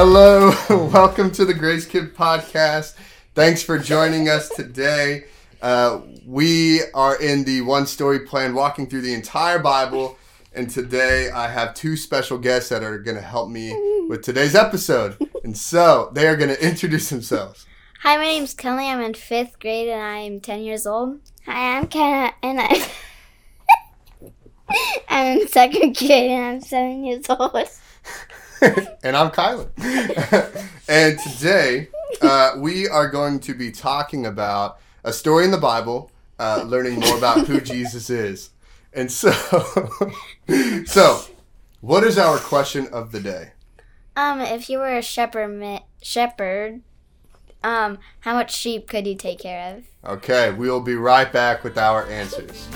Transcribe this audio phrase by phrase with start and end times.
[0.00, 0.52] Hello,
[0.92, 2.94] welcome to the Grace Kid podcast.
[3.34, 5.24] Thanks for joining us today.
[5.60, 10.16] Uh, we are in the one story plan, walking through the entire Bible.
[10.54, 13.70] And today I have two special guests that are going to help me
[14.08, 15.16] with today's episode.
[15.42, 17.66] And so they are going to introduce themselves.
[18.02, 18.92] Hi, my name's Kenleigh.
[18.92, 21.18] I'm in fifth grade and I'm 10 years old.
[21.44, 24.30] Hi, I'm Kennady, and I'm,
[25.08, 27.50] I'm in second grade, and I'm seven years old.
[29.02, 29.68] and I'm Kylan.
[30.88, 31.88] and today
[32.20, 37.00] uh, we are going to be talking about a story in the Bible, uh, learning
[37.00, 38.50] more about who Jesus is.
[38.92, 39.30] And so,
[40.86, 41.20] so
[41.80, 43.52] what is our question of the day?
[44.16, 46.80] Um, if you were a shepherd, shepherd,
[47.62, 49.84] um, how much sheep could you take care of?
[50.10, 52.66] Okay, we will be right back with our answers.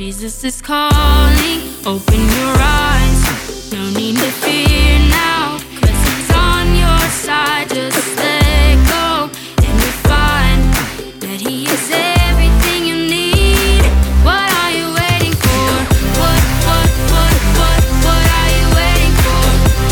[0.00, 3.70] Jesus is calling, open your eyes.
[3.70, 7.68] No need to fear now, cause he's on your side.
[7.68, 9.28] Just let go,
[9.60, 10.72] and you'll find
[11.20, 13.84] that he is everything you need.
[14.24, 15.68] What are you waiting for?
[16.16, 19.44] What, what, what, what, what are you waiting for?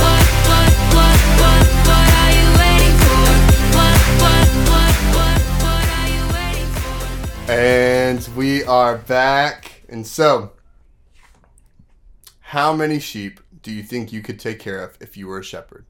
[0.08, 3.28] What, what, what, what, what are you waiting for?
[3.76, 5.36] What, what, what, what,
[5.68, 7.52] what are you waiting for?
[7.52, 9.67] And we are back.
[9.88, 10.52] And so,
[12.40, 15.44] how many sheep do you think you could take care of if you were a
[15.44, 15.86] shepherd?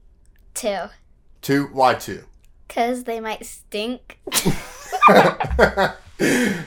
[0.53, 0.85] Two.
[1.41, 1.65] Two?
[1.71, 2.23] Why two?
[2.67, 4.19] Because they might stink.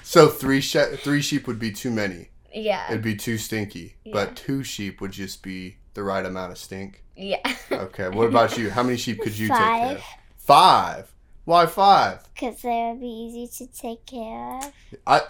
[0.03, 2.29] so three she- three sheep would be too many.
[2.53, 2.87] Yeah.
[2.91, 3.97] It'd be too stinky.
[4.05, 4.13] Yeah.
[4.13, 7.03] But two sheep would just be the right amount of stink.
[7.17, 7.39] Yeah.
[7.73, 8.09] Okay.
[8.09, 8.71] What about you?
[8.71, 9.97] How many sheep could you take care Five.
[9.97, 10.05] of?
[10.37, 11.13] Five.
[11.45, 12.23] Why five?
[12.35, 14.73] Because they would be easy to take care of.
[15.07, 15.23] I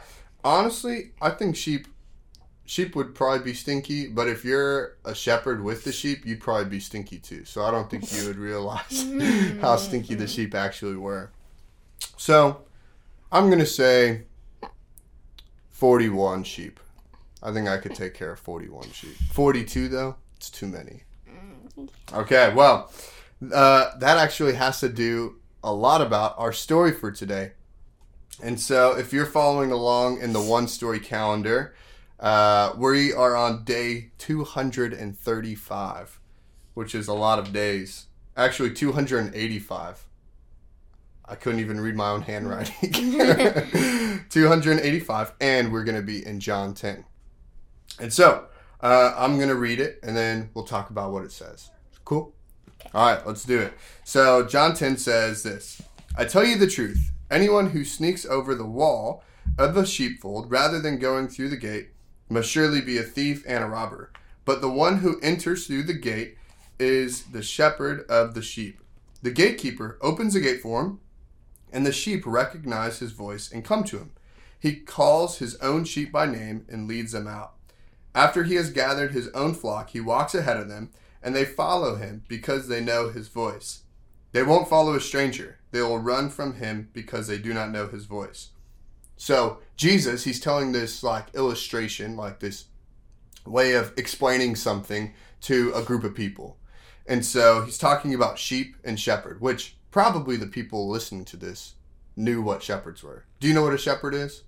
[0.44, 1.86] honestly, I think sheep
[2.72, 6.64] sheep would probably be stinky, but if you're a shepherd with the sheep, you'd probably
[6.64, 7.44] be stinky too.
[7.44, 9.04] So I don't think you would realize
[9.60, 11.30] how stinky the sheep actually were.
[12.16, 12.62] So
[13.30, 14.22] I'm gonna say
[15.68, 16.80] 41 sheep.
[17.42, 19.16] I think I could take care of 41 sheep.
[19.32, 21.02] 42 though, it's too many.
[22.14, 22.90] Okay, well,
[23.52, 27.52] uh, that actually has to do a lot about our story for today.
[28.42, 31.74] And so, if you're following along in the one story calendar,
[32.22, 36.20] uh, we are on day 235,
[36.74, 38.06] which is a lot of days.
[38.36, 40.04] Actually, 285.
[41.24, 42.92] I couldn't even read my own handwriting.
[44.30, 47.04] 285, and we're going to be in John 10.
[47.98, 48.46] And so,
[48.80, 51.70] uh, I'm going to read it, and then we'll talk about what it says.
[52.04, 52.32] Cool?
[52.94, 53.72] All right, let's do it.
[54.04, 55.82] So, John 10 says this
[56.16, 57.10] I tell you the truth.
[57.32, 59.24] Anyone who sneaks over the wall
[59.58, 61.88] of the sheepfold rather than going through the gate
[62.28, 64.10] must surely be a thief and a robber.
[64.44, 66.36] But the one who enters through the gate
[66.78, 68.80] is the shepherd of the sheep.
[69.22, 71.00] The gatekeeper opens the gate for him,
[71.72, 74.10] and the sheep recognize his voice and come to him.
[74.58, 77.54] He calls his own sheep by name and leads them out.
[78.14, 80.90] After he has gathered his own flock, he walks ahead of them,
[81.22, 83.82] and they follow him because they know his voice.
[84.32, 85.58] They won't follow a stranger.
[85.70, 88.50] They will run from him because they do not know his voice.
[89.22, 92.64] So, Jesus, he's telling this like illustration, like this
[93.46, 96.56] way of explaining something to a group of people.
[97.06, 101.74] And so he's talking about sheep and shepherd, which probably the people listening to this
[102.16, 103.22] knew what shepherds were.
[103.38, 104.42] Do you know what a shepherd is?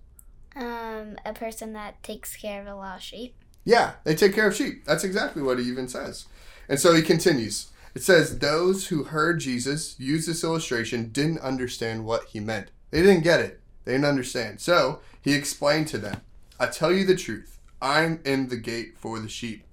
[0.56, 3.36] Um, a person that takes care of a lot of sheep.
[3.62, 4.84] Yeah, they take care of sheep.
[4.86, 6.26] That's exactly what he even says.
[6.68, 7.68] And so he continues.
[7.94, 12.72] It says, Those who heard Jesus use this illustration didn't understand what he meant.
[12.90, 13.60] They didn't get it.
[13.84, 14.60] They didn't understand.
[14.60, 16.20] So he explained to them,
[16.58, 17.58] I tell you the truth.
[17.80, 19.64] I'm in the gate for the sheep.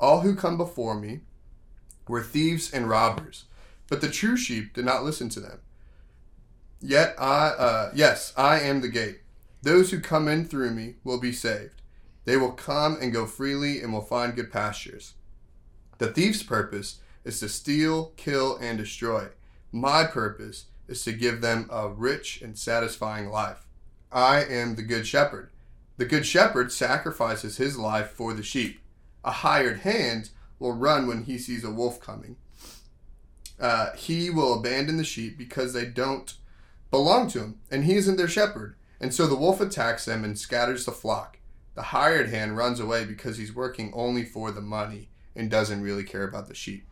[0.00, 1.20] All who come before me
[2.06, 3.44] were thieves and robbers,
[3.88, 5.60] but the true sheep did not listen to them.
[6.80, 9.20] Yet I, uh, yes, I am the gate.
[9.62, 11.82] Those who come in through me will be saved.
[12.24, 15.14] They will come and go freely and will find good pastures.
[15.98, 19.28] The thief's purpose is to steal, kill, and destroy.
[19.72, 23.66] My purpose is to give them a rich and satisfying life.
[24.10, 25.50] I am the good shepherd.
[25.98, 28.80] The good shepherd sacrifices his life for the sheep.
[29.24, 32.36] A hired hand will run when he sees a wolf coming.
[33.60, 36.34] Uh, he will abandon the sheep because they don't
[36.90, 38.76] belong to him, and he isn't their shepherd.
[39.00, 41.38] And so the wolf attacks them and scatters the flock.
[41.74, 46.04] The hired hand runs away because he's working only for the money and doesn't really
[46.04, 46.84] care about the sheep.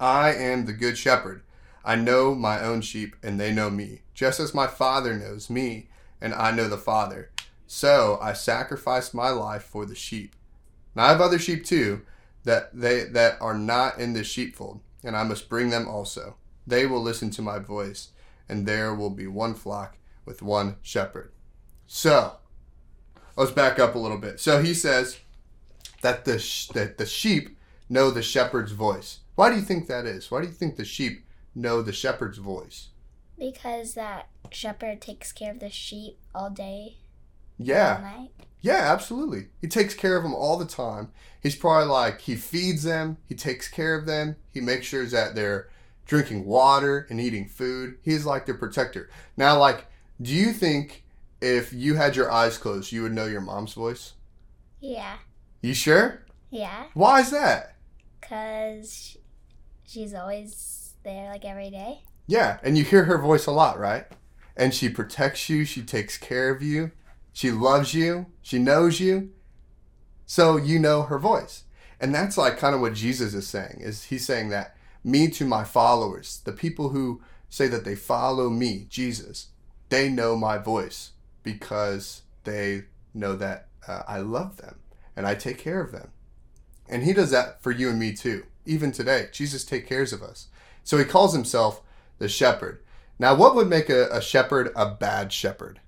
[0.00, 1.42] I am the good shepherd.
[1.84, 5.88] I know my own sheep, and they know me, just as my Father knows me,
[6.20, 7.30] and I know the Father.
[7.66, 10.34] So I sacrificed my life for the sheep.
[10.94, 12.02] Now I have other sheep too
[12.44, 16.36] that they that are not in this sheepfold, and I must bring them also.
[16.66, 18.10] They will listen to my voice,
[18.48, 21.32] and there will be one flock with one shepherd.
[21.86, 22.36] So
[23.36, 24.40] let's back up a little bit.
[24.40, 25.18] So he says
[26.02, 27.56] that the sh- that the sheep
[27.88, 29.20] know the shepherd's voice.
[29.34, 30.30] Why do you think that is?
[30.30, 32.88] Why do you think the sheep know the shepherd's voice?
[33.38, 36.98] Because that shepherd takes care of the sheep all day,
[37.58, 38.30] Yeah, night.
[38.60, 39.48] yeah, absolutely.
[39.60, 41.10] He takes care of them all the time.
[41.42, 45.34] He's probably like he feeds them, he takes care of them, he makes sure that
[45.34, 45.68] they're
[46.06, 47.98] drinking water and eating food.
[48.02, 49.10] He's like their protector.
[49.36, 49.86] Now, like,
[50.22, 51.04] do you think
[51.40, 54.12] if you had your eyes closed, you would know your mom's voice?
[54.80, 55.16] Yeah.
[55.62, 56.24] You sure?
[56.50, 56.84] Yeah.
[56.94, 57.74] Why is that?
[58.20, 59.16] Because
[59.84, 62.02] she's always there, like every day.
[62.26, 64.06] Yeah, and you hear her voice a lot, right?
[64.56, 66.92] And she protects you, she takes care of you,
[67.32, 69.30] she loves you, she knows you.
[70.26, 71.64] So you know her voice.
[72.00, 73.78] And that's like kind of what Jesus is saying.
[73.80, 78.48] Is he's saying that me to my followers, the people who say that they follow
[78.48, 79.48] me, Jesus,
[79.90, 81.12] they know my voice
[81.42, 84.76] because they know that uh, I love them
[85.16, 86.10] and I take care of them.
[86.88, 88.44] And he does that for you and me too.
[88.66, 90.48] Even today, Jesus takes cares of us.
[90.84, 91.82] So he calls himself
[92.18, 92.82] the shepherd.
[93.18, 95.80] Now, what would make a, a shepherd a bad shepherd?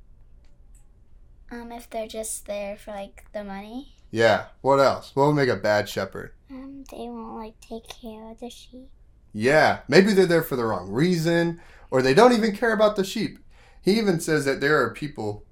[1.50, 3.94] Um, if they're just there for like the money.
[4.10, 4.46] Yeah.
[4.62, 5.12] What else?
[5.14, 6.32] What would make a bad shepherd?
[6.50, 8.88] Um, they won't like take care of the sheep.
[9.32, 9.80] Yeah.
[9.88, 11.60] Maybe they're there for the wrong reason,
[11.90, 13.38] or they don't even care about the sheep.
[13.82, 15.44] He even says that there are people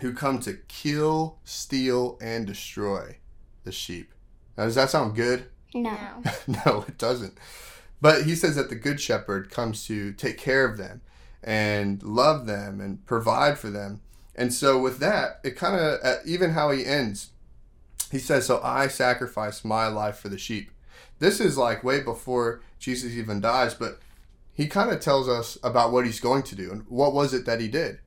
[0.00, 3.18] who come to kill, steal, and destroy
[3.64, 4.12] the sheep.
[4.56, 5.46] Now, does that sound good?
[5.74, 6.22] No.
[6.46, 7.38] no, it doesn't.
[8.00, 11.00] But he says that the good shepherd comes to take care of them
[11.42, 14.00] and love them and provide for them.
[14.34, 17.30] And so, with that, it kind of, uh, even how he ends,
[18.10, 20.70] he says, So I sacrifice my life for the sheep.
[21.18, 23.98] This is like way before Jesus even dies, but
[24.52, 26.70] he kind of tells us about what he's going to do.
[26.70, 27.98] And what was it that he did?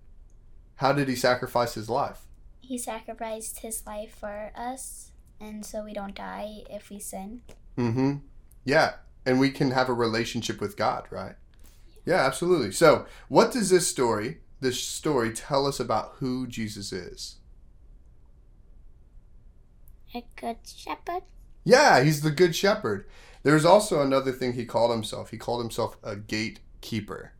[0.76, 2.22] How did he sacrifice his life?
[2.62, 7.42] He sacrificed his life for us, and so we don't die if we sin.
[7.78, 8.18] Mm-hmm.
[8.64, 8.94] Yeah.
[9.30, 11.36] And we can have a relationship with God, right?
[12.04, 12.72] Yeah, absolutely.
[12.72, 17.36] So, what does this story, this story, tell us about who Jesus is?
[20.16, 21.22] A good shepherd.
[21.64, 23.08] Yeah, he's the good shepherd.
[23.44, 25.30] There's also another thing he called himself.
[25.30, 27.34] He called himself a gatekeeper.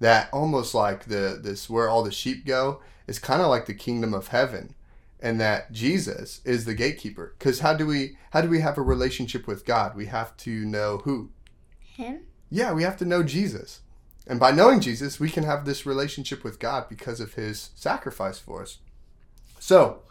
[0.00, 3.74] That almost like the this where all the sheep go is kind of like the
[3.74, 4.74] kingdom of heaven.
[5.22, 7.34] And that Jesus is the gatekeeper.
[7.38, 9.94] Because how do we how do we have a relationship with God?
[9.94, 11.30] We have to know who?
[11.78, 12.22] Him?
[12.50, 13.80] Yeah, we have to know Jesus.
[14.26, 18.38] And by knowing Jesus, we can have this relationship with God because of his sacrifice
[18.38, 18.78] for us.
[19.58, 20.02] So,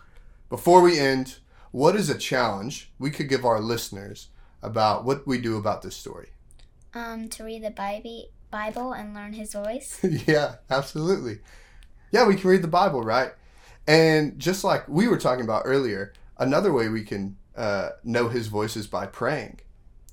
[0.50, 1.40] before we end,
[1.72, 4.30] what is a challenge we could give our listeners
[4.62, 6.30] about what we do about this story?
[6.94, 10.00] Um, to read the Bible, Bible and learn his voice.
[10.28, 11.40] yeah, absolutely.
[12.12, 13.31] Yeah, we can read the Bible, right?
[13.88, 18.48] And just like we were talking about earlier, another way we can uh, know His
[18.48, 19.60] voice is by praying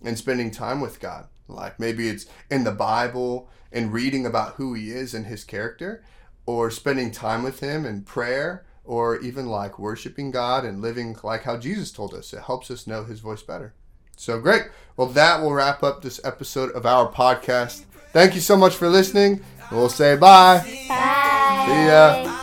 [0.02, 1.26] and spending time with God.
[1.48, 6.02] Like maybe it's in the Bible and reading about who He is and His character,
[6.46, 11.42] or spending time with Him in prayer, or even like worshiping God and living like
[11.42, 12.32] how Jesus told us.
[12.32, 13.74] It helps us know His voice better.
[14.16, 14.64] So great.
[14.96, 17.84] Well, that will wrap up this episode of our podcast.
[18.12, 19.44] Thank you so much for listening.
[19.70, 20.58] We'll say bye.
[20.88, 21.64] Bye.
[21.66, 22.37] See ya.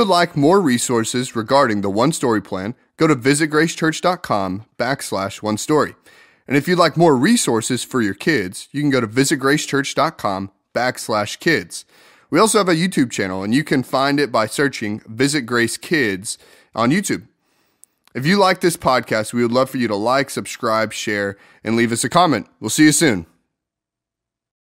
[0.00, 5.94] Would like more resources regarding the One Story Plan, go to visitgracechurch.com backslash one story.
[6.48, 11.38] And if you'd like more resources for your kids, you can go to visitgracechurch.com backslash
[11.38, 11.84] kids.
[12.30, 15.76] We also have a YouTube channel, and you can find it by searching Visit Grace
[15.76, 16.38] Kids
[16.74, 17.26] on YouTube.
[18.14, 21.76] If you like this podcast, we would love for you to like, subscribe, share, and
[21.76, 22.46] leave us a comment.
[22.58, 23.26] We'll see you soon.